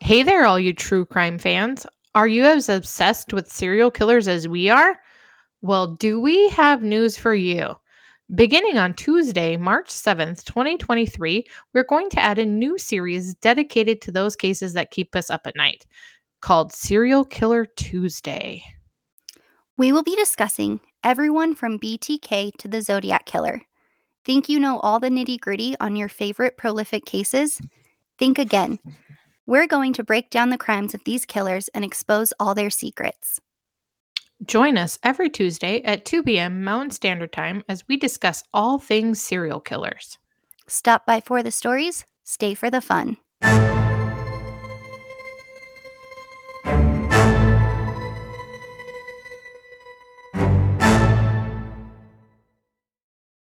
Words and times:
Hey 0.00 0.22
there, 0.22 0.44
all 0.44 0.60
you 0.60 0.74
true 0.74 1.06
crime 1.06 1.38
fans. 1.38 1.86
Are 2.14 2.28
you 2.28 2.44
as 2.44 2.68
obsessed 2.68 3.32
with 3.32 3.50
serial 3.50 3.90
killers 3.90 4.28
as 4.28 4.46
we 4.46 4.68
are? 4.68 5.00
Well, 5.62 5.86
do 5.86 6.20
we 6.20 6.50
have 6.50 6.82
news 6.82 7.16
for 7.16 7.34
you? 7.34 7.74
Beginning 8.34 8.78
on 8.78 8.94
Tuesday, 8.94 9.56
March 9.56 9.88
7th, 9.88 10.44
2023, 10.44 11.46
we're 11.72 11.84
going 11.84 12.10
to 12.10 12.20
add 12.20 12.38
a 12.38 12.44
new 12.44 12.78
series 12.78 13.34
dedicated 13.36 14.00
to 14.02 14.12
those 14.12 14.36
cases 14.36 14.74
that 14.74 14.90
keep 14.90 15.16
us 15.16 15.30
up 15.30 15.46
at 15.46 15.56
night 15.56 15.86
called 16.42 16.72
Serial 16.72 17.24
Killer 17.24 17.64
Tuesday. 17.64 18.62
We 19.78 19.90
will 19.90 20.02
be 20.02 20.14
discussing 20.16 20.80
everyone 21.02 21.54
from 21.54 21.78
BTK 21.78 22.52
to 22.58 22.68
the 22.68 22.82
Zodiac 22.82 23.24
Killer. 23.24 23.62
Think 24.24 24.48
you 24.48 24.60
know 24.60 24.78
all 24.80 25.00
the 25.00 25.08
nitty 25.08 25.40
gritty 25.40 25.74
on 25.80 25.96
your 25.96 26.10
favorite 26.10 26.58
prolific 26.58 27.06
cases? 27.06 27.58
Think 28.18 28.38
again. 28.38 28.78
We're 29.46 29.66
going 29.66 29.94
to 29.94 30.04
break 30.04 30.30
down 30.30 30.50
the 30.50 30.58
crimes 30.58 30.94
of 30.94 31.02
these 31.04 31.24
killers 31.24 31.68
and 31.68 31.84
expose 31.84 32.32
all 32.38 32.54
their 32.54 32.70
secrets. 32.70 33.40
Join 34.44 34.76
us 34.76 34.98
every 35.02 35.30
Tuesday 35.30 35.80
at 35.82 36.04
2 36.04 36.22
p.m. 36.22 36.62
Mountain 36.64 36.90
Standard 36.90 37.32
Time 37.32 37.64
as 37.68 37.82
we 37.88 37.96
discuss 37.96 38.44
all 38.52 38.78
things 38.78 39.22
serial 39.22 39.60
killers. 39.60 40.18
Stop 40.68 41.06
by 41.06 41.20
for 41.20 41.42
the 41.42 41.50
stories, 41.50 42.04
stay 42.24 42.54
for 42.54 42.70
the 42.70 42.80
fun. 42.80 43.16